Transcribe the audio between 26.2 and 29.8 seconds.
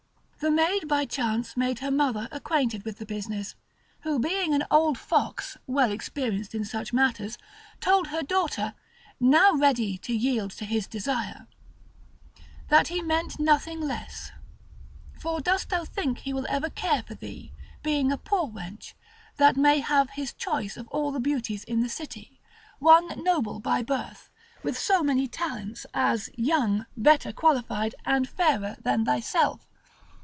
young, better qualified, and fairer than thyself?